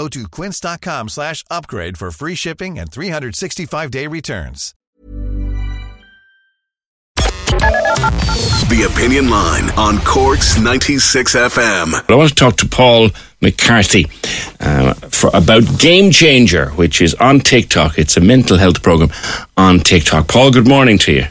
Go 0.00 0.08
to 0.08 0.26
quince.com 0.28 1.08
slash 1.10 1.44
upgrade 1.50 1.98
for 1.98 2.10
free 2.10 2.34
shipping 2.34 2.78
and 2.78 2.90
365-day 2.90 4.06
returns. 4.06 4.74
The 8.70 8.88
Opinion 8.90 9.28
Line 9.28 9.68
on 9.76 9.98
Cork's 9.98 10.58
96 10.58 11.34
FM. 11.34 12.10
I 12.10 12.14
want 12.14 12.30
to 12.30 12.34
talk 12.34 12.56
to 12.56 12.66
Paul 12.66 13.10
McCarthy 13.42 14.06
uh, 14.60 14.94
for 14.94 15.28
about 15.34 15.64
Game 15.78 16.10
Changer, 16.10 16.70
which 16.70 17.02
is 17.02 17.12
on 17.16 17.40
TikTok. 17.40 17.98
It's 17.98 18.16
a 18.16 18.22
mental 18.22 18.56
health 18.56 18.82
program 18.82 19.10
on 19.58 19.80
TikTok. 19.80 20.28
Paul, 20.28 20.50
good 20.50 20.66
morning 20.66 20.96
to 20.96 21.12
you. 21.12 21.26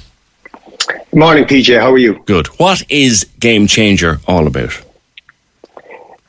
Good 0.87 1.19
morning, 1.19 1.45
PJ. 1.45 1.79
How 1.79 1.91
are 1.91 1.97
you? 1.97 2.21
Good. 2.27 2.45
What 2.59 2.83
is 2.87 3.27
Game 3.39 3.65
Changer 3.65 4.19
all 4.27 4.45
about? 4.45 4.79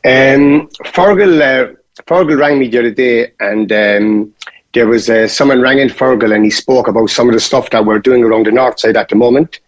Um, 0.02 0.70
Fergal, 0.86 1.42
uh, 1.42 1.74
Fergal 2.06 2.38
rang 2.38 2.58
me 2.58 2.68
the 2.68 2.78
other 2.78 2.90
day, 2.90 3.32
and 3.40 3.70
um, 3.72 4.34
there 4.72 4.86
was 4.86 5.10
uh, 5.10 5.28
someone 5.28 5.60
rang 5.60 5.78
in 5.78 5.88
Fergal, 5.88 6.34
and 6.34 6.44
he 6.44 6.50
spoke 6.50 6.88
about 6.88 7.10
some 7.10 7.28
of 7.28 7.34
the 7.34 7.40
stuff 7.40 7.70
that 7.70 7.84
we're 7.84 7.98
doing 7.98 8.22
around 8.22 8.46
the 8.46 8.52
north 8.52 8.80
side 8.80 8.96
at 8.96 9.08
the 9.08 9.16
moment. 9.16 9.60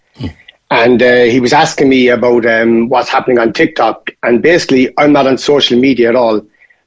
And 0.70 1.02
uh, 1.02 1.24
he 1.24 1.38
was 1.38 1.52
asking 1.52 1.90
me 1.90 2.08
about 2.08 2.46
um, 2.46 2.88
what's 2.88 3.10
happening 3.10 3.38
on 3.38 3.52
TikTok. 3.52 4.08
And 4.22 4.40
basically, 4.40 4.90
I'm 4.96 5.12
not 5.12 5.26
on 5.26 5.36
social 5.36 5.78
media 5.78 6.08
at 6.08 6.16
all, 6.16 6.40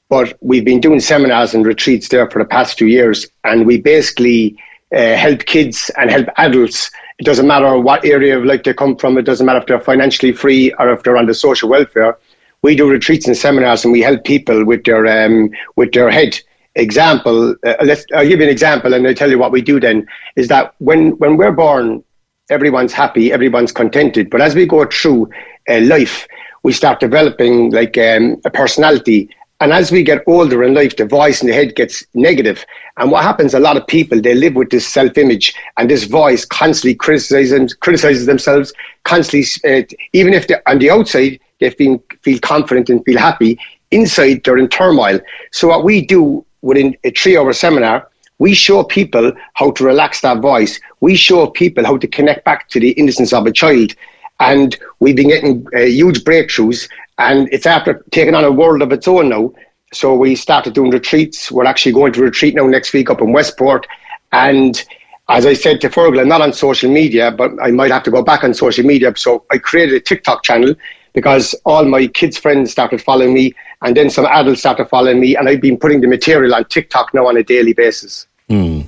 but 0.09 0.35
we've 0.41 0.65
been 0.65 0.79
doing 0.79 0.99
seminars 0.99 1.53
and 1.53 1.63
retreats 1.63 2.09
there 2.09 2.27
for 2.31 2.39
the 2.39 2.49
past 2.49 2.79
few 2.79 2.87
years. 2.87 3.27
And 3.43 3.67
we 3.67 3.79
basically 3.79 4.57
uh, 4.91 5.15
help 5.15 5.45
kids 5.45 5.91
and 5.97 6.09
help 6.09 6.27
adults. 6.37 6.89
It 7.19 7.25
doesn't 7.25 7.45
matter 7.45 7.77
what 7.77 8.03
area 8.03 8.39
of 8.39 8.45
life 8.45 8.63
they 8.63 8.73
come 8.73 8.95
from. 8.95 9.19
It 9.19 9.21
doesn't 9.21 9.45
matter 9.45 9.59
if 9.59 9.67
they're 9.67 9.79
financially 9.79 10.31
free 10.31 10.73
or 10.79 10.91
if 10.91 11.03
they're 11.03 11.17
on 11.17 11.27
the 11.27 11.35
social 11.35 11.69
welfare. 11.69 12.17
We 12.65 12.75
do 12.75 12.89
retreats 12.89 13.27
and 13.27 13.37
seminars, 13.37 13.83
and 13.83 13.91
we 13.91 14.01
help 14.01 14.23
people 14.23 14.65
with 14.65 14.85
their 14.85 15.05
um, 15.05 15.51
with 15.75 15.91
their 15.91 16.09
head. 16.09 16.39
Example, 16.73 17.55
uh, 17.63 17.75
let's 17.83 18.03
I'll 18.15 18.27
give 18.27 18.39
you 18.39 18.45
an 18.45 18.51
example, 18.51 18.91
and 18.95 19.07
I'll 19.07 19.13
tell 19.13 19.29
you 19.29 19.37
what 19.37 19.51
we 19.51 19.61
do. 19.61 19.79
Then 19.79 20.07
is 20.35 20.47
that 20.47 20.73
when 20.79 21.11
when 21.19 21.37
we're 21.37 21.51
born, 21.51 22.03
everyone's 22.49 22.91
happy, 22.91 23.31
everyone's 23.31 23.71
contented. 23.71 24.31
But 24.31 24.41
as 24.41 24.55
we 24.55 24.65
go 24.65 24.83
through 24.85 25.29
uh, 25.69 25.81
life, 25.81 26.27
we 26.63 26.71
start 26.71 26.99
developing 26.99 27.69
like 27.69 27.99
um, 27.99 28.41
a 28.45 28.49
personality. 28.49 29.29
And 29.61 29.71
as 29.71 29.91
we 29.91 30.01
get 30.01 30.23
older 30.25 30.63
in 30.63 30.73
life, 30.73 30.95
the 30.95 31.05
voice 31.05 31.41
in 31.41 31.47
the 31.47 31.53
head 31.53 31.75
gets 31.75 32.03
negative. 32.15 32.65
And 32.97 33.11
what 33.11 33.23
happens, 33.23 33.53
a 33.53 33.59
lot 33.59 33.77
of 33.77 33.85
people, 33.85 34.19
they 34.19 34.33
live 34.33 34.55
with 34.55 34.71
this 34.71 34.87
self-image 34.87 35.53
and 35.77 35.87
this 35.87 36.05
voice 36.05 36.43
constantly 36.45 36.95
criticizes, 36.95 37.75
criticizes 37.75 38.25
themselves, 38.25 38.73
constantly, 39.03 39.45
uh, 39.69 39.83
even 40.13 40.33
if 40.33 40.47
on 40.65 40.79
the 40.79 40.89
outside, 40.89 41.39
they 41.59 41.69
feel, 41.69 42.03
feel 42.21 42.39
confident 42.39 42.89
and 42.89 43.03
feel 43.05 43.17
happy, 43.17 43.59
inside 43.91 44.43
they're 44.43 44.57
in 44.57 44.67
turmoil. 44.67 45.19
So 45.51 45.67
what 45.67 45.83
we 45.83 46.05
do 46.05 46.45
within 46.61 46.95
a 47.03 47.11
three-hour 47.11 47.53
seminar, 47.53 48.09
we 48.37 48.53
show 48.53 48.83
people 48.83 49.31
how 49.53 49.71
to 49.71 49.83
relax 49.83 50.21
that 50.21 50.41
voice. 50.41 50.79
We 50.99 51.15
show 51.15 51.47
people 51.47 51.85
how 51.85 51.97
to 51.97 52.07
connect 52.07 52.43
back 52.43 52.69
to 52.69 52.79
the 52.79 52.91
innocence 52.91 53.31
of 53.31 53.45
a 53.45 53.51
child. 53.51 53.93
And 54.39 54.77
we've 54.99 55.15
been 55.15 55.29
getting 55.29 55.65
uh, 55.73 55.81
huge 55.81 56.23
breakthroughs. 56.25 56.89
And 57.17 57.47
it's 57.53 57.65
after 57.65 58.03
taking 58.11 58.35
on 58.35 58.43
a 58.43 58.51
world 58.51 58.81
of 58.81 58.91
its 58.91 59.07
own 59.07 59.29
now. 59.29 59.53
So 59.93 60.13
we 60.15 60.35
started 60.35 60.73
doing 60.73 60.91
retreats. 60.91 61.49
We're 61.49 61.65
actually 61.65 61.93
going 61.93 62.11
to 62.13 62.21
retreat 62.21 62.55
now 62.55 62.67
next 62.67 62.91
week 62.91 63.09
up 63.09 63.21
in 63.21 63.31
Westport. 63.31 63.87
And 64.33 64.83
as 65.29 65.45
I 65.45 65.53
said 65.53 65.79
to 65.81 65.89
Fergal, 65.89 66.19
I'm 66.19 66.27
not 66.27 66.41
on 66.41 66.51
social 66.51 66.91
media, 66.91 67.31
but 67.31 67.51
I 67.61 67.71
might 67.71 67.91
have 67.91 68.03
to 68.03 68.11
go 68.11 68.21
back 68.21 68.43
on 68.43 68.53
social 68.53 68.83
media. 68.83 69.13
So 69.15 69.45
I 69.49 69.57
created 69.59 69.95
a 69.95 70.01
TikTok 70.01 70.43
channel 70.43 70.75
because 71.15 71.55
all 71.65 71.85
my 71.85 72.05
kids' 72.07 72.37
friends 72.37 72.71
started 72.71 73.01
following 73.01 73.33
me, 73.33 73.55
and 73.81 73.97
then 73.97 74.09
some 74.09 74.25
adults 74.25 74.59
started 74.59 74.85
following 74.89 75.19
me, 75.19 75.35
and 75.35 75.49
I've 75.49 75.61
been 75.61 75.77
putting 75.77 76.01
the 76.01 76.07
material 76.07 76.53
on 76.53 76.65
TikTok 76.65 77.13
now 77.13 77.25
on 77.25 77.37
a 77.37 77.43
daily 77.43 77.73
basis. 77.73 78.27
Hmm. 78.49 78.81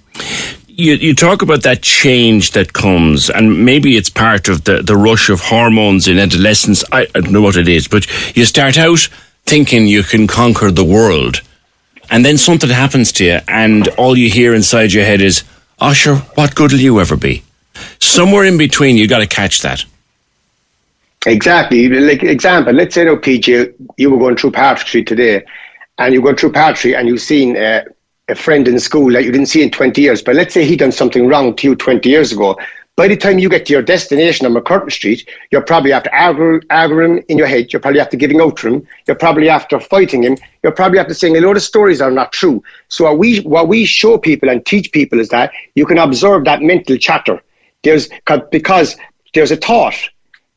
You, 0.68 0.94
you 0.94 1.16
talk 1.16 1.42
about 1.42 1.64
that 1.64 1.82
change 1.82 2.52
that 2.52 2.74
comes, 2.74 3.32
and 3.32 3.66
maybe 3.66 3.98
it's 3.98 4.12
part 4.12 4.48
of 4.48 4.66
the, 4.66 4.84
the 4.84 4.96
rush 4.96 5.30
of 5.30 5.42
hormones 5.42 6.08
in 6.08 6.20
adolescence. 6.20 6.84
I, 6.92 7.08
I 7.16 7.22
don't 7.22 7.32
know 7.32 7.42
what 7.42 7.58
it 7.58 7.68
is, 7.68 7.88
but 7.88 8.06
you 8.36 8.46
start 8.46 8.78
out 8.78 9.10
thinking 9.46 9.88
you 9.88 10.04
can 10.04 10.28
conquer 10.28 10.70
the 10.70 10.84
world, 10.84 11.42
and 12.12 12.24
then 12.24 12.38
something 12.38 12.70
happens 12.70 13.12
to 13.14 13.26
you, 13.26 13.40
and 13.48 13.88
all 13.98 14.16
you 14.16 14.30
hear 14.30 14.54
inside 14.54 14.94
your 14.94 15.06
head 15.06 15.22
is, 15.22 15.44
"Oh, 15.80 15.94
sure, 15.94 16.18
what 16.36 16.54
good 16.54 16.74
will 16.74 16.80
you 16.80 17.00
ever 17.00 17.16
be?" 17.16 17.44
Somewhere 18.00 18.46
in 18.46 18.58
between, 18.58 18.98
you 18.98 19.08
got 19.08 19.20
to 19.20 19.28
catch 19.28 19.62
that. 19.62 19.84
Exactly. 21.26 21.90
Like 21.90 22.24
example, 22.24 22.74
let's 22.74 22.96
say 22.96 23.06
now, 23.06 23.16
PJ, 23.16 23.74
you 23.98 24.10
were 24.10 24.18
going 24.18 24.38
through 24.38 24.52
Patrick 24.52 24.88
Street 24.88 25.08
today, 25.08 25.44
and 25.98 26.14
you're 26.14 26.24
going 26.24 26.36
through 26.36 26.52
Patrick, 26.52 26.78
Street 26.78 26.96
and 26.96 27.08
you've 27.08 27.22
seen 27.22 27.58
uh, 27.58 27.84
a 28.30 28.36
friend 28.36 28.68
in 28.68 28.80
school 28.80 29.12
that 29.14 29.24
you 29.24 29.32
didn't 29.32 29.48
see 29.48 29.64
in 29.64 29.72
20 29.72 30.02
years. 30.02 30.22
But 30.22 30.36
let's 30.36 30.54
say 30.54 30.66
he 30.66 30.76
done 30.76 30.92
something 30.92 31.28
wrong 31.28 31.56
to 31.56 31.68
you 31.68 31.76
20 31.76 32.08
years 32.08 32.32
ago. 32.32 32.58
By 32.96 33.08
the 33.08 33.16
time 33.16 33.38
you 33.38 33.48
get 33.48 33.68
to 33.68 33.74
your 33.74 33.84
destination 33.84 34.48
on 34.48 34.54
MacCurtain 34.54 34.92
Street, 34.92 35.30
you're 35.52 35.62
probably 35.62 35.94
after 35.94 36.12
arguing, 36.14 36.62
arguing 36.72 37.20
in 37.28 37.38
your 37.38 37.46
head. 37.46 37.72
You're 37.72 37.80
probably 37.80 38.00
after 38.00 38.18
giving 38.18 38.42
out 38.42 38.58
to 38.58 38.68
him. 38.68 38.88
You're 39.06 39.16
probably 39.16 39.50
after 39.50 39.80
fighting 39.80 40.24
him. 40.24 40.36
You're 40.64 40.72
probably 40.72 40.98
after 40.98 41.14
saying 41.14 41.38
a 41.38 41.42
lot 41.42 41.58
of 41.58 41.62
stories 41.62 42.02
are 42.02 42.10
not 42.10 42.32
true. 42.32 42.64
So 42.88 43.04
what 43.04 43.20
we 43.20 43.42
what 43.42 43.68
we 43.68 43.86
show 43.86 44.18
people 44.18 44.50
and 44.50 44.66
teach 44.66 44.92
people 44.92 45.20
is 45.20 45.30
that 45.30 45.52
you 45.76 45.86
can 45.86 46.00
observe 46.00 46.46
that 46.46 46.64
mental 46.64 46.98
chatter. 46.98 47.40
There's 47.84 48.10
because 48.52 48.98
there's 49.36 49.52
a 49.52 49.58
thought 49.58 50.10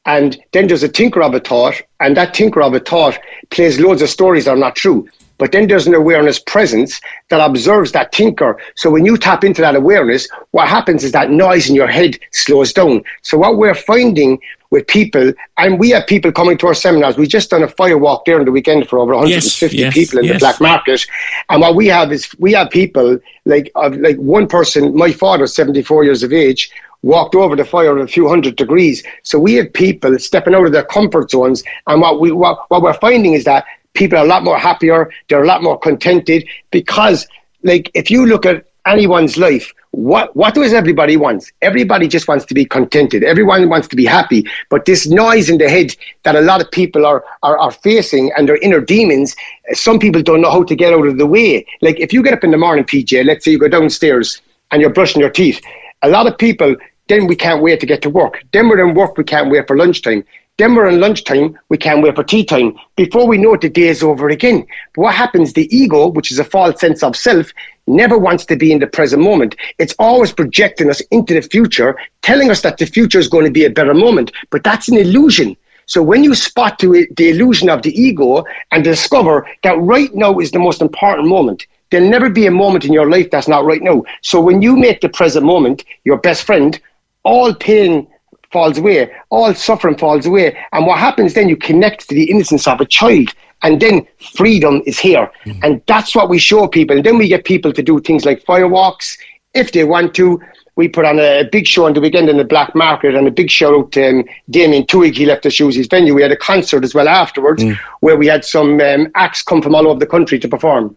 and 0.07 0.41
then 0.53 0.67
there's 0.67 0.83
a 0.83 0.89
tinker 0.89 1.23
of 1.23 1.35
a 1.35 1.41
thought, 1.41 1.81
and 2.01 2.17
that 2.17 2.35
tinker 2.35 2.63
of 2.63 2.75
a 2.75 2.81
thought 2.81 3.19
plays 3.51 3.79
loads 3.79 4.03
of 4.03 4.09
stories 4.09 4.45
that 4.45 4.53
are 4.53 4.57
not 4.57 4.77
true. 4.77 5.09
But 5.39 5.53
then 5.53 5.69
there's 5.69 5.87
an 5.87 5.95
awareness 5.95 6.39
presence 6.39 7.01
that 7.31 7.41
observes 7.41 7.93
that 7.93 8.13
tinker. 8.13 8.61
So 8.77 8.91
when 8.91 9.07
you 9.07 9.17
tap 9.17 9.43
into 9.43 9.63
that 9.63 9.75
awareness, 9.75 10.29
what 10.51 10.69
happens 10.69 11.03
is 11.03 11.13
that 11.13 11.31
noise 11.31 11.69
in 11.69 11.75
your 11.75 11.87
head 11.87 12.19
slows 12.33 12.75
down. 12.75 13.03
So 13.23 13.39
what 13.39 13.57
we're 13.57 13.75
finding 13.75 14.39
with 14.71 14.87
people, 14.87 15.33
and 15.59 15.79
we 15.79 15.91
have 15.91 16.07
people 16.07 16.31
coming 16.31 16.57
to 16.59 16.67
our 16.69 16.75
seminars. 16.75 17.17
We 17.17 17.27
just 17.27 17.51
done 17.51 17.63
a 17.63 17.69
fire 17.69 17.99
walk 17.99 18.25
there 18.25 18.39
on 18.39 18.45
the 18.45 18.53
weekend 18.53 18.89
for 18.89 18.99
over 18.99 19.15
150 19.15 19.77
Yes, 19.77 19.85
yes, 19.85 19.95
people 19.95 20.21
in 20.21 20.25
yes. 20.27 20.35
the 20.35 20.39
black 20.39 20.61
market. 20.61 21.05
And 21.49 21.61
what 21.61 21.75
we 21.75 21.89
have 21.89 22.13
is 22.13 22.29
we 22.39 22.53
have 22.53 22.71
people 22.71 23.19
like 23.45 23.71
of 23.75 23.97
like 23.97 24.17
one 24.17 24.47
person. 24.47 24.97
My 24.97 25.13
father, 25.13 25.47
74 25.47 26.05
years 26.05 26.23
of 26.23 26.33
age, 26.33 26.71
walked 27.03 27.35
over 27.35 27.57
the 27.57 27.65
fire 27.65 27.99
at 27.99 28.05
a 28.05 28.07
few 28.07 28.29
hundred 28.29 28.57
degrees. 28.57 29.03
So 29.23 29.39
we 29.39 29.55
have 29.55 29.73
people 29.73 30.19
stepping 30.19 30.55
out 30.55 30.67
of 30.67 30.73
their 30.73 30.85
comfort 30.85 31.31
zones. 31.31 31.65
And 31.87 32.01
what 32.01 32.21
we 32.21 32.31
what, 32.31 32.59
what 32.69 32.83
we're 32.83 32.95
finding 32.95 33.35
is 33.35 33.45
that 33.45 33.65
people 33.95 34.19
are 34.19 34.25
a 34.25 34.29
lot 34.29 34.45
more 34.45 34.59
happier. 34.59 35.11
They're 35.29 35.43
a 35.43 35.47
lot 35.47 35.63
more 35.63 35.79
contented 35.79 36.47
because, 36.71 37.27
like, 37.63 37.91
if 37.95 38.11
you 38.11 38.27
look 38.27 38.47
at 38.47 38.67
anyone's 38.87 39.37
life, 39.37 39.73
what 39.93 40.35
what 40.37 40.55
does 40.55 40.73
everybody 40.73 41.17
want? 41.17 41.51
Everybody 41.63 42.07
just 42.07 42.29
wants 42.29 42.45
to 42.47 42.55
be 42.55 42.65
contented. 42.65 43.25
Everyone 43.25 43.69
wants 43.69 43.89
to 43.89 43.97
be 43.97 44.07
happy. 44.07 44.47
But 44.69 44.85
this 44.85 45.09
noise 45.09 45.51
in 45.51 45.59
the 45.59 45.69
head 45.69 45.97
that 46.23 46.37
a 46.37 46.41
lot 46.41 46.61
of 46.61 46.71
people 46.71 47.05
are 47.05 47.25
are, 47.43 47.59
are 47.59 47.73
facing 47.73 48.33
and 48.37 48.49
their 48.49 48.59
inner 48.59 48.81
demons, 48.81 49.35
uh, 49.71 49.75
some 49.75 49.99
people 49.99 50.23
don't 50.23 50.41
know 50.41 50.51
how 50.51 50.63
to 50.63 50.77
get 50.77 50.93
out 50.93 51.07
of 51.07 51.19
the 51.19 51.27
way. 51.27 51.67
Like 51.83 51.99
if 51.99 52.13
you 52.13 52.23
get 52.23 52.35
up 52.35 52.45
in 52.45 52.53
the 52.53 52.59
morning, 52.59 52.85
PJ, 52.85 53.25
let's 53.25 53.45
say 53.45 53.51
you 53.53 53.59
go 53.59 53.69
downstairs 53.69 54.41
and 54.71 54.81
you're 54.81 54.93
brushing 54.93 55.21
your 55.21 55.31
teeth, 55.31 55.61
a 56.03 56.09
lot 56.09 56.27
of 56.27 56.39
people 56.39 56.77
then 57.11 57.27
we 57.27 57.35
can't 57.35 57.61
wait 57.61 57.81
to 57.81 57.87
get 57.87 58.03
to 58.03 58.09
work. 58.09 58.41
Then 58.53 58.69
we're 58.69 58.87
in 58.87 58.95
work, 58.95 59.19
we 59.19 59.25
can't 59.25 59.51
wait 59.51 59.67
for 59.67 59.77
lunchtime. 59.77 60.25
Then 60.61 60.75
we're 60.75 60.89
in 60.89 61.01
lunchtime, 61.01 61.59
we 61.71 61.79
can't 61.79 62.03
wait 62.03 62.15
for 62.15 62.23
tea 62.23 62.45
time. 62.45 62.77
Before 62.95 63.27
we 63.27 63.39
know 63.39 63.55
it, 63.55 63.63
the 63.63 63.71
day 63.71 63.89
is 63.89 64.03
over 64.03 64.29
again. 64.29 64.67
But 64.95 65.01
what 65.01 65.15
happens, 65.15 65.55
the 65.55 65.75
ego, 65.75 66.09
which 66.09 66.31
is 66.31 66.39
a 66.39 66.45
false 66.45 66.79
sense 66.79 67.03
of 67.03 67.17
self, 67.17 67.51
never 67.87 68.19
wants 68.19 68.45
to 68.45 68.57
be 68.57 68.71
in 68.71 68.79
the 68.79 68.87
present 68.87 69.23
moment. 69.23 69.57
It's 69.79 69.95
always 69.99 70.33
projecting 70.33 70.91
us 70.91 71.01
into 71.13 71.33
the 71.33 71.41
future, 71.41 71.97
telling 72.21 72.51
us 72.51 72.61
that 72.61 72.77
the 72.77 72.85
future 72.85 73.19
is 73.19 73.27
going 73.27 73.47
to 73.47 73.51
be 73.51 73.65
a 73.65 73.71
better 73.71 73.95
moment. 73.95 74.33
But 74.51 74.63
that's 74.63 74.89
an 74.91 74.99
illusion. 74.99 75.57
So 75.87 76.03
when 76.03 76.23
you 76.23 76.35
spot 76.35 76.79
the 76.79 77.07
illusion 77.17 77.71
of 77.71 77.81
the 77.81 77.99
ego 77.99 78.45
and 78.71 78.85
discover 78.85 79.49
that 79.63 79.79
right 79.79 80.15
now 80.15 80.41
is 80.41 80.51
the 80.51 80.59
most 80.59 80.83
important 80.83 81.27
moment, 81.27 81.67
there'll 81.91 82.11
never 82.11 82.29
be 82.29 82.45
a 82.45 82.51
moment 82.51 82.85
in 82.85 82.93
your 82.93 83.09
life 83.09 83.31
that's 83.31 83.49
not 83.49 83.65
right 83.65 83.81
now. 83.83 84.03
So 84.21 84.43
when 84.43 84.61
you 84.61 84.77
make 84.77 85.01
the 85.01 85.09
present 85.09 85.47
moment 85.47 85.87
your 86.05 86.19
best 86.19 86.45
friend, 86.45 86.79
all 87.23 87.55
pain 87.55 88.07
falls 88.51 88.79
away, 88.79 89.13
all 89.31 89.55
suffering 89.55 89.97
falls 89.97 90.27
away. 90.27 90.57
And 90.73 90.87
what 90.87 90.99
happens 90.99 91.35
then, 91.35 91.49
you 91.49 91.57
connect 91.57 92.09
to 92.09 92.15
the 92.15 92.31
innocence 92.31 92.67
of 92.67 92.81
a 92.81 92.87
child. 92.87 93.29
And 93.63 93.81
then 93.81 94.07
freedom 94.35 94.83
is 94.87 94.99
here. 94.99 95.31
And 95.63 95.83
that's 95.87 96.15
what 96.15 96.29
we 96.29 96.39
show 96.39 96.67
people. 96.67 96.97
And 96.97 97.05
then 97.05 97.19
we 97.19 97.29
get 97.29 97.45
people 97.45 97.73
to 97.73 97.83
do 97.83 98.01
things 98.01 98.25
like 98.25 98.45
firewalks 98.45 99.19
if 99.55 99.73
they 99.73 99.85
want 99.85 100.15
to. 100.15 100.41
we 100.77 100.89
put 100.89 101.05
on 101.05 101.19
a 101.19 101.45
big 101.53 101.67
show 101.67 101.85
on 101.85 101.93
the 101.93 102.01
weekend 102.01 102.31
in 102.31 102.39
the 102.39 102.45
black 102.45 102.75
market 102.75 103.15
and 103.15 103.29
a 103.29 103.31
big 103.31 103.51
shout 103.51 103.75
out 103.75 103.93
to 103.93 104.09
um, 104.09 104.25
Damien 104.49 104.87
Twig. 104.87 105.15
He 105.15 105.27
left 105.27 105.45
us 105.45 105.59
use 105.59 105.75
his 105.75 105.89
venue. 105.89 106.15
We 106.15 106.23
had 106.23 106.33
a 106.33 106.37
concert 106.37 106.85
as 106.85 106.95
well 106.95 107.09
afterwards 107.09 107.63
mm. 107.63 107.77
where 108.01 108.17
we 108.17 108.27
had 108.27 108.45
some 108.45 108.81
um, 108.81 109.09
acts 109.15 109.43
come 109.43 109.61
from 109.61 109.75
all 109.75 109.87
over 109.87 109.99
the 109.99 110.07
country 110.07 110.39
to 110.39 110.49
perform. 110.49 110.97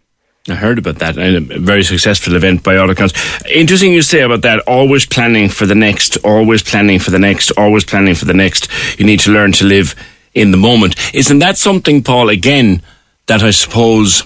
I 0.49 0.55
heard 0.55 0.77
about 0.77 0.95
that. 0.95 1.17
A 1.17 1.39
very 1.39 1.83
successful 1.83 2.35
event 2.35 2.63
by 2.63 2.75
all 2.75 2.89
accounts. 2.89 3.13
Interesting 3.45 3.93
you 3.93 4.01
say 4.01 4.21
about 4.21 4.41
that. 4.41 4.59
Always 4.67 5.05
planning 5.05 5.47
for 5.47 5.65
the 5.65 5.75
next, 5.75 6.17
always 6.17 6.61
planning 6.61 6.99
for 6.99 7.11
the 7.11 7.19
next, 7.19 7.51
always 7.51 7.85
planning 7.85 8.13
for 8.13 8.25
the 8.25 8.33
next. 8.33 8.67
You 8.99 9.05
need 9.05 9.21
to 9.21 9.31
learn 9.31 9.53
to 9.53 9.65
live 9.65 9.95
in 10.33 10.51
the 10.51 10.57
moment. 10.57 10.95
Isn't 11.15 11.39
that 11.39 11.57
something, 11.57 12.03
Paul, 12.03 12.27
again, 12.27 12.81
that 13.27 13.41
I 13.41 13.51
suppose 13.51 14.23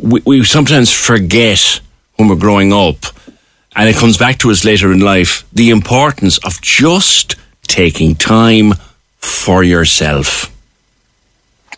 we, 0.00 0.20
we 0.26 0.42
sometimes 0.42 0.92
forget 0.92 1.80
when 2.16 2.28
we're 2.28 2.34
growing 2.34 2.72
up? 2.72 2.96
And 3.76 3.88
it 3.88 3.94
comes 3.94 4.18
back 4.18 4.38
to 4.38 4.50
us 4.50 4.64
later 4.64 4.90
in 4.90 4.98
life 4.98 5.44
the 5.52 5.70
importance 5.70 6.38
of 6.38 6.60
just 6.60 7.36
taking 7.68 8.16
time 8.16 8.72
for 9.18 9.62
yourself. 9.62 10.51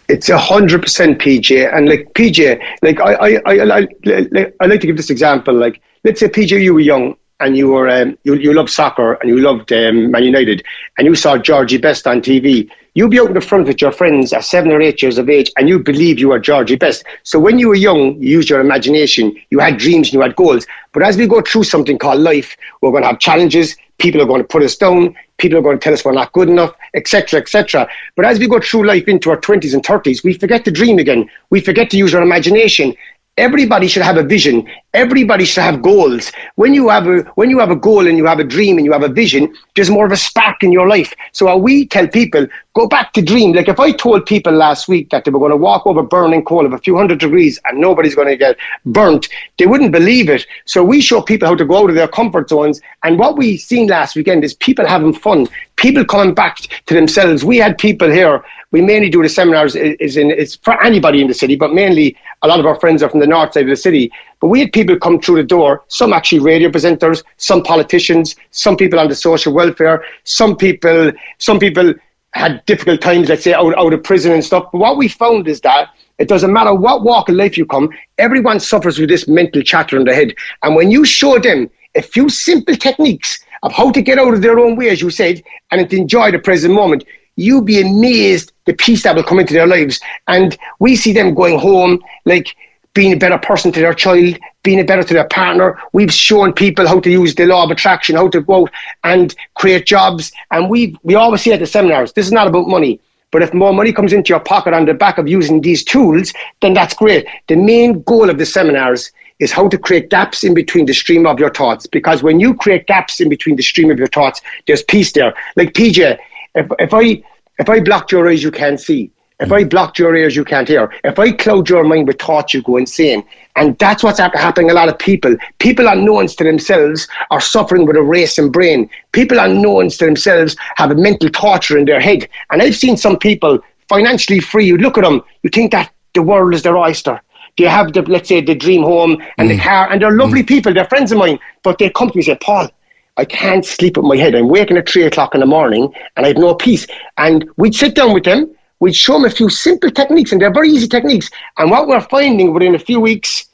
It's 0.08 0.28
a 0.28 0.38
hundred 0.38 0.82
percent 0.82 1.18
PJ, 1.18 1.74
and 1.74 1.88
like 1.88 2.12
PJ, 2.14 2.62
like 2.82 3.00
I, 3.00 3.14
I, 3.14 3.28
I, 3.46 3.58
I, 3.58 3.64
like, 3.64 4.54
I 4.60 4.66
like 4.66 4.80
to 4.80 4.86
give 4.86 4.96
this 4.96 5.10
example. 5.10 5.54
Like, 5.54 5.80
let's 6.04 6.20
say 6.20 6.28
PJ, 6.28 6.62
you 6.62 6.74
were 6.74 6.80
young 6.80 7.16
and 7.40 7.56
you 7.56 7.68
were 7.68 7.88
um, 7.88 8.16
you 8.24 8.34
you 8.34 8.52
loved 8.52 8.70
soccer 8.70 9.14
and 9.14 9.28
you 9.28 9.38
loved 9.38 9.72
um, 9.72 10.10
Man 10.10 10.24
United, 10.24 10.64
and 10.98 11.06
you 11.06 11.14
saw 11.14 11.36
Georgie 11.36 11.78
Best 11.78 12.06
on 12.06 12.20
TV. 12.20 12.70
You'd 12.94 13.10
be 13.10 13.18
out 13.18 13.26
in 13.26 13.34
the 13.34 13.40
front 13.40 13.66
with 13.66 13.80
your 13.80 13.90
friends 13.90 14.32
at 14.32 14.44
seven 14.44 14.70
or 14.70 14.80
eight 14.80 15.02
years 15.02 15.18
of 15.18 15.28
age, 15.28 15.50
and 15.56 15.68
you 15.68 15.80
believe 15.80 16.18
you 16.20 16.30
are 16.30 16.38
Georgie 16.38 16.76
Best. 16.76 17.04
So 17.24 17.40
when 17.40 17.58
you 17.58 17.68
were 17.68 17.74
young, 17.74 18.22
you 18.22 18.30
used 18.30 18.48
your 18.48 18.60
imagination, 18.60 19.36
you 19.50 19.58
had 19.58 19.78
dreams, 19.78 20.08
and 20.08 20.14
you 20.14 20.20
had 20.20 20.36
goals. 20.36 20.64
But 20.92 21.02
as 21.02 21.16
we 21.16 21.26
go 21.26 21.40
through 21.40 21.64
something 21.64 21.98
called 21.98 22.20
life, 22.20 22.56
we're 22.80 22.92
going 22.92 23.02
to 23.02 23.08
have 23.08 23.18
challenges. 23.18 23.76
People 23.98 24.22
are 24.22 24.26
going 24.26 24.42
to 24.42 24.46
put 24.46 24.62
us 24.62 24.76
down. 24.76 25.16
People 25.38 25.58
are 25.58 25.62
going 25.62 25.78
to 25.78 25.82
tell 25.82 25.92
us 25.92 26.04
we're 26.04 26.12
not 26.12 26.32
good 26.32 26.48
enough, 26.48 26.72
etc., 26.94 27.40
etc. 27.40 27.88
But 28.14 28.26
as 28.26 28.38
we 28.38 28.46
go 28.46 28.60
through 28.60 28.86
life 28.86 29.08
into 29.08 29.30
our 29.30 29.40
20s 29.40 29.74
and 29.74 29.84
30s, 29.84 30.22
we 30.22 30.34
forget 30.34 30.64
to 30.64 30.70
dream 30.70 30.98
again. 30.98 31.28
We 31.50 31.60
forget 31.60 31.90
to 31.90 31.96
use 31.96 32.14
our 32.14 32.22
imagination. 32.22 32.94
Everybody 33.36 33.88
should 33.88 34.04
have 34.04 34.16
a 34.16 34.22
vision. 34.22 34.68
Everybody 34.92 35.44
should 35.44 35.64
have 35.64 35.82
goals. 35.82 36.30
When 36.54 36.72
you 36.72 36.88
have 36.88 37.08
a 37.08 37.22
when 37.34 37.50
you 37.50 37.58
have 37.58 37.70
a 37.70 37.76
goal 37.76 38.06
and 38.06 38.16
you 38.16 38.26
have 38.26 38.38
a 38.38 38.44
dream 38.44 38.76
and 38.76 38.86
you 38.86 38.92
have 38.92 39.02
a 39.02 39.08
vision, 39.08 39.52
there's 39.74 39.90
more 39.90 40.06
of 40.06 40.12
a 40.12 40.16
spark 40.16 40.62
in 40.62 40.70
your 40.70 40.88
life. 40.88 41.12
So 41.32 41.56
we 41.56 41.86
tell 41.86 42.06
people 42.06 42.46
go 42.74 42.86
back 42.86 43.12
to 43.14 43.22
dream. 43.22 43.52
Like 43.52 43.68
if 43.68 43.80
I 43.80 43.90
told 43.90 44.26
people 44.26 44.52
last 44.52 44.86
week 44.86 45.10
that 45.10 45.24
they 45.24 45.32
were 45.32 45.40
going 45.40 45.50
to 45.50 45.56
walk 45.56 45.84
over 45.84 46.00
burning 46.00 46.44
coal 46.44 46.64
of 46.64 46.72
a 46.72 46.78
few 46.78 46.96
hundred 46.96 47.18
degrees 47.18 47.58
and 47.64 47.80
nobody's 47.80 48.14
going 48.14 48.28
to 48.28 48.36
get 48.36 48.56
burnt, 48.86 49.28
they 49.58 49.66
wouldn't 49.66 49.90
believe 49.90 50.28
it. 50.28 50.46
So 50.64 50.84
we 50.84 51.00
show 51.00 51.20
people 51.20 51.48
how 51.48 51.56
to 51.56 51.64
go 51.64 51.78
out 51.82 51.90
of 51.90 51.96
their 51.96 52.08
comfort 52.08 52.48
zones. 52.48 52.80
And 53.02 53.18
what 53.18 53.36
we 53.36 53.56
seen 53.56 53.88
last 53.88 54.14
weekend 54.14 54.44
is 54.44 54.54
people 54.54 54.86
having 54.86 55.12
fun, 55.12 55.48
people 55.74 56.04
coming 56.04 56.34
back 56.34 56.58
to 56.86 56.94
themselves. 56.94 57.44
We 57.44 57.56
had 57.56 57.78
people 57.78 58.10
here 58.10 58.44
we 58.74 58.82
mainly 58.82 59.08
do 59.08 59.22
the 59.22 59.28
seminars 59.28 59.76
is 59.76 60.16
in 60.16 60.32
it's 60.32 60.56
for 60.56 60.74
anybody 60.82 61.20
in 61.20 61.28
the 61.28 61.38
city, 61.42 61.54
but 61.54 61.72
mainly 61.72 62.16
a 62.42 62.48
lot 62.48 62.58
of 62.58 62.66
our 62.66 62.74
friends 62.80 63.04
are 63.04 63.08
from 63.08 63.20
the 63.20 63.26
north 63.34 63.52
side 63.52 63.62
of 63.62 63.68
the 63.68 63.76
city. 63.76 64.10
But 64.40 64.48
we 64.48 64.58
had 64.58 64.72
people 64.72 64.98
come 64.98 65.20
through 65.20 65.36
the 65.36 65.44
door, 65.44 65.84
some 65.86 66.12
actually 66.12 66.40
radio 66.40 66.70
presenters, 66.70 67.22
some 67.36 67.62
politicians, 67.62 68.34
some 68.50 68.76
people 68.76 68.98
on 68.98 69.08
the 69.08 69.14
social 69.14 69.52
welfare, 69.52 70.04
some 70.24 70.56
people 70.56 71.12
some 71.38 71.60
people 71.60 71.94
had 72.32 72.66
difficult 72.66 73.00
times, 73.00 73.28
let's 73.28 73.44
say, 73.44 73.54
out, 73.54 73.78
out 73.78 73.92
of 73.92 74.02
prison 74.02 74.32
and 74.32 74.44
stuff. 74.44 74.64
But 74.72 74.78
what 74.78 74.96
we 74.96 75.06
found 75.06 75.46
is 75.46 75.60
that 75.60 75.90
it 76.18 76.26
doesn't 76.26 76.52
matter 76.52 76.74
what 76.74 77.04
walk 77.04 77.28
of 77.28 77.36
life 77.36 77.56
you 77.56 77.66
come, 77.66 77.90
everyone 78.18 78.58
suffers 78.58 78.98
with 78.98 79.08
this 79.08 79.28
mental 79.28 79.62
chatter 79.62 79.96
in 79.96 80.04
the 80.04 80.12
head. 80.12 80.34
And 80.64 80.74
when 80.74 80.90
you 80.90 81.04
show 81.04 81.38
them 81.38 81.70
a 81.94 82.02
few 82.02 82.28
simple 82.28 82.74
techniques 82.74 83.38
of 83.62 83.72
how 83.72 83.92
to 83.92 84.02
get 84.02 84.18
out 84.18 84.34
of 84.34 84.42
their 84.42 84.58
own 84.58 84.74
way, 84.74 84.88
as 84.88 85.00
you 85.00 85.10
said, 85.10 85.44
and 85.70 85.88
to 85.88 85.96
enjoy 85.96 86.32
the 86.32 86.40
present 86.40 86.74
moment, 86.74 87.04
you'll 87.36 87.62
be 87.62 87.80
amazed 87.80 88.52
the 88.66 88.74
peace 88.74 89.02
that 89.02 89.16
will 89.16 89.24
come 89.24 89.40
into 89.40 89.54
their 89.54 89.66
lives. 89.66 90.00
And 90.28 90.56
we 90.78 90.96
see 90.96 91.12
them 91.12 91.34
going 91.34 91.58
home, 91.58 92.02
like 92.24 92.54
being 92.94 93.12
a 93.12 93.16
better 93.16 93.38
person 93.38 93.72
to 93.72 93.80
their 93.80 93.92
child, 93.92 94.38
being 94.62 94.80
a 94.80 94.84
better 94.84 95.02
to 95.02 95.14
their 95.14 95.28
partner. 95.28 95.78
We've 95.92 96.12
shown 96.12 96.52
people 96.52 96.86
how 96.86 97.00
to 97.00 97.10
use 97.10 97.34
the 97.34 97.46
law 97.46 97.64
of 97.64 97.70
attraction, 97.70 98.16
how 98.16 98.28
to 98.28 98.40
go 98.40 98.62
out 98.62 98.70
and 99.02 99.34
create 99.54 99.86
jobs. 99.86 100.32
And 100.50 100.70
we 100.70 100.96
we 101.02 101.14
always 101.14 101.42
say 101.42 101.52
at 101.52 101.60
the 101.60 101.66
seminars, 101.66 102.12
this 102.12 102.26
is 102.26 102.32
not 102.32 102.46
about 102.46 102.68
money. 102.68 103.00
But 103.32 103.42
if 103.42 103.52
more 103.52 103.72
money 103.72 103.92
comes 103.92 104.12
into 104.12 104.28
your 104.28 104.38
pocket 104.38 104.74
on 104.74 104.84
the 104.86 104.94
back 104.94 105.18
of 105.18 105.26
using 105.26 105.60
these 105.60 105.82
tools, 105.82 106.32
then 106.62 106.72
that's 106.72 106.94
great. 106.94 107.26
The 107.48 107.56
main 107.56 108.00
goal 108.02 108.30
of 108.30 108.38
the 108.38 108.46
seminars 108.46 109.10
is 109.40 109.50
how 109.50 109.66
to 109.66 109.76
create 109.76 110.08
gaps 110.08 110.44
in 110.44 110.54
between 110.54 110.86
the 110.86 110.94
stream 110.94 111.26
of 111.26 111.40
your 111.40 111.50
thoughts. 111.50 111.88
Because 111.88 112.22
when 112.22 112.38
you 112.38 112.54
create 112.54 112.86
gaps 112.86 113.20
in 113.20 113.28
between 113.28 113.56
the 113.56 113.62
stream 113.64 113.90
of 113.90 113.98
your 113.98 114.06
thoughts, 114.06 114.40
there's 114.68 114.84
peace 114.84 115.10
there. 115.12 115.34
Like 115.56 115.72
PJ, 115.72 116.16
if, 116.54 116.66
if 116.78 116.94
I 116.94 117.22
if 117.58 117.68
I 117.68 117.80
blocked 117.80 118.12
your 118.12 118.28
eyes, 118.28 118.42
you 118.42 118.50
can't 118.50 118.80
see. 118.80 119.10
If 119.40 119.50
I 119.50 119.64
blocked 119.64 119.98
your 119.98 120.14
ears, 120.14 120.36
you 120.36 120.44
can't 120.44 120.68
hear. 120.68 120.92
If 121.02 121.18
I 121.18 121.32
cloud 121.32 121.68
your 121.68 121.82
mind 121.82 122.06
with 122.06 122.20
thoughts, 122.20 122.54
you 122.54 122.62
go 122.62 122.76
insane. 122.76 123.24
And 123.56 123.76
that's 123.78 124.02
what's 124.02 124.18
happening 124.20 124.70
a 124.70 124.74
lot 124.74 124.88
of 124.88 124.98
people. 124.98 125.36
People 125.58 125.88
unknowns 125.88 126.36
to 126.36 126.44
themselves 126.44 127.08
are 127.32 127.40
suffering 127.40 127.84
with 127.84 127.96
a 127.96 128.02
racing 128.02 128.52
brain. 128.52 128.88
People 129.12 129.40
unknowns 129.40 129.96
to 129.96 130.04
themselves 130.04 130.56
have 130.76 130.92
a 130.92 130.94
mental 130.94 131.28
torture 131.30 131.76
in 131.76 131.84
their 131.84 132.00
head. 132.00 132.28
And 132.50 132.62
I've 132.62 132.76
seen 132.76 132.96
some 132.96 133.18
people 133.18 133.58
financially 133.88 134.40
free. 134.40 134.66
You 134.66 134.78
look 134.78 134.98
at 134.98 135.04
them, 135.04 135.20
you 135.42 135.50
think 135.50 135.72
that 135.72 135.92
the 136.14 136.22
world 136.22 136.54
is 136.54 136.62
their 136.62 136.78
oyster. 136.78 137.20
They 137.58 137.64
have 137.64 137.92
the, 137.92 138.02
let's 138.02 138.28
say, 138.28 138.40
the 138.40 138.54
dream 138.54 138.82
home 138.82 139.22
and 139.38 139.48
mm. 139.48 139.56
the 139.56 139.62
car, 139.62 139.90
and 139.90 140.00
they're 140.00 140.12
lovely 140.12 140.42
mm. 140.42 140.48
people. 140.48 140.72
They're 140.72 140.86
friends 140.86 141.12
of 141.12 141.18
mine, 141.18 141.38
but 141.62 141.78
they 141.78 141.90
come 141.90 142.08
to 142.08 142.16
me 142.16 142.20
and 142.20 142.24
say, 142.26 142.38
Paul, 142.40 142.70
I 143.16 143.24
can't 143.24 143.64
sleep 143.64 143.96
with 143.96 144.06
my 144.06 144.16
head. 144.16 144.34
I'm 144.34 144.48
waking 144.48 144.76
at 144.76 144.88
three 144.88 145.04
o'clock 145.04 145.34
in 145.34 145.40
the 145.40 145.46
morning 145.46 145.92
and 146.16 146.26
I 146.26 146.28
have 146.28 146.38
no 146.38 146.54
peace. 146.54 146.86
And 147.16 147.48
we'd 147.56 147.74
sit 147.74 147.94
down 147.94 148.12
with 148.12 148.24
them, 148.24 148.54
we'd 148.80 148.96
show 148.96 149.14
them 149.14 149.24
a 149.24 149.30
few 149.30 149.48
simple 149.48 149.90
techniques, 149.90 150.32
and 150.32 150.40
they're 150.40 150.52
very 150.52 150.70
easy 150.70 150.88
techniques. 150.88 151.30
And 151.58 151.70
what 151.70 151.86
we're 151.86 152.00
finding 152.00 152.52
within 152.52 152.74
a 152.74 152.78
few 152.78 153.00
weeks, 153.00 153.46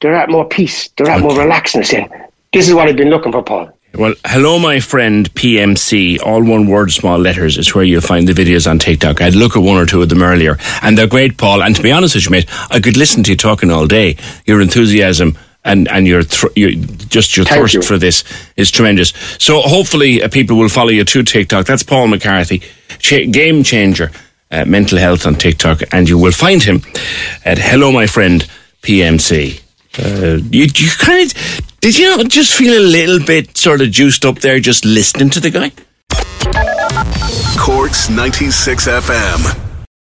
they're 0.00 0.14
at 0.14 0.30
more 0.30 0.48
peace, 0.48 0.88
they're 0.96 1.10
at 1.10 1.20
more 1.20 1.32
relaxedness. 1.32 1.92
In 1.92 2.08
this 2.52 2.68
is 2.68 2.74
what 2.74 2.88
I've 2.88 2.96
been 2.96 3.10
looking 3.10 3.32
for, 3.32 3.42
Paul. 3.42 3.70
Well, 3.94 4.14
hello, 4.24 4.58
my 4.58 4.78
friend 4.78 5.28
PMC, 5.34 6.22
all 6.22 6.42
one 6.44 6.68
word, 6.68 6.92
small 6.92 7.18
letters, 7.18 7.58
is 7.58 7.74
where 7.74 7.84
you'll 7.84 8.00
find 8.00 8.26
the 8.26 8.32
videos 8.32 8.70
on 8.70 8.78
TikTok. 8.78 9.20
I'd 9.20 9.34
look 9.34 9.56
at 9.56 9.62
one 9.62 9.76
or 9.76 9.84
two 9.84 10.00
of 10.00 10.08
them 10.08 10.22
earlier, 10.22 10.58
and 10.80 10.96
they're 10.96 11.08
great, 11.08 11.36
Paul. 11.36 11.62
And 11.62 11.74
to 11.74 11.82
be 11.82 11.90
honest 11.90 12.14
with 12.14 12.24
you, 12.24 12.30
mate, 12.30 12.46
I 12.70 12.78
could 12.78 12.96
listen 12.96 13.24
to 13.24 13.32
you 13.32 13.36
talking 13.36 13.70
all 13.70 13.88
day. 13.88 14.16
Your 14.46 14.60
enthusiasm 14.60 15.36
and 15.64 15.88
and 15.88 16.06
your 16.06 16.22
th- 16.22 16.52
your 16.56 16.70
just 17.08 17.36
your 17.36 17.44
Thank 17.46 17.60
thirst 17.62 17.74
you. 17.74 17.82
for 17.82 17.98
this 17.98 18.24
is 18.56 18.70
tremendous. 18.70 19.12
So 19.38 19.60
hopefully 19.60 20.22
uh, 20.22 20.28
people 20.28 20.56
will 20.56 20.68
follow 20.68 20.90
you 20.90 21.04
to 21.04 21.22
TikTok. 21.22 21.66
That's 21.66 21.82
Paul 21.82 22.08
McCarthy, 22.08 22.62
Ch- 22.98 23.30
game 23.30 23.62
changer, 23.62 24.10
uh, 24.50 24.64
mental 24.64 24.98
health 24.98 25.26
on 25.26 25.34
TikTok, 25.34 25.82
and 25.92 26.08
you 26.08 26.18
will 26.18 26.32
find 26.32 26.62
him 26.62 26.82
at 27.44 27.58
Hello 27.58 27.92
My 27.92 28.06
Friend 28.06 28.46
PMC. 28.82 29.60
Uh, 29.98 30.38
you 30.50 30.66
you 30.74 30.88
kind 30.98 31.26
of 31.30 31.60
did 31.80 31.98
you 31.98 32.16
not 32.16 32.28
just 32.28 32.54
feel 32.54 32.78
a 32.80 32.84
little 32.86 33.18
bit 33.24 33.56
sort 33.56 33.80
of 33.80 33.90
juiced 33.90 34.24
up 34.24 34.38
there 34.38 34.60
just 34.60 34.84
listening 34.84 35.30
to 35.30 35.40
the 35.40 35.50
guy? 35.50 35.72
Corks 37.58 38.08
ninety 38.08 38.50
six 38.50 38.86
FM. 38.88 39.69